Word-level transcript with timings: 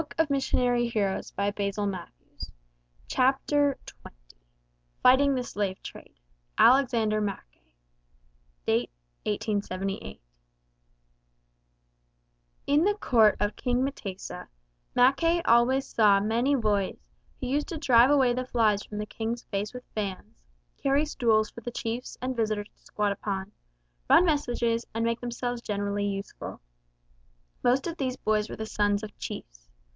][Footnote 0.01 0.29
54: 0.29 0.77
The 0.81 0.89
people 0.89 1.13
of 1.43 1.59
Uganda.] 1.59 2.11
CHAPTER 3.07 3.77
XX 3.85 4.13
FIGHTING 5.03 5.35
THE 5.35 5.43
SLAVE 5.43 5.83
TRADE 5.83 6.15
Alexander 6.57 7.21
Mackay 7.21 7.61
(Date, 8.65 8.89
1878) 9.27 10.19
In 12.65 12.83
the 12.83 12.95
court 12.95 13.37
of 13.39 13.55
King 13.55 13.83
M'tesa, 13.85 14.47
Mackay 14.95 15.43
always 15.43 15.85
saw 15.85 16.19
many 16.19 16.55
boys 16.55 16.97
who 17.39 17.45
used 17.45 17.67
to 17.67 17.77
drive 17.77 18.09
away 18.09 18.33
the 18.33 18.45
flies 18.47 18.81
from 18.83 18.97
the 18.97 19.05
King's 19.05 19.43
face 19.43 19.71
with 19.71 19.83
fans, 19.93 20.35
carry 20.81 21.05
stools 21.05 21.51
for 21.51 21.61
the 21.61 21.69
chiefs 21.69 22.17
and 22.23 22.35
visitors 22.35 22.67
to 22.69 22.81
squat 22.83 23.11
upon, 23.11 23.51
run 24.09 24.25
messages 24.25 24.83
and 24.95 25.05
make 25.05 25.21
themselves 25.21 25.61
generally 25.61 26.07
useful. 26.07 26.59
Most 27.63 27.85
of 27.85 27.97
these 27.97 28.17
boys 28.17 28.49
were 28.49 28.55
the 28.55 28.65
sons 28.65 29.03
of 29.03 29.15
chiefs. 29.19 29.67